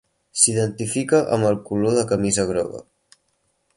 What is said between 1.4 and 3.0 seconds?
el color de camisa groga.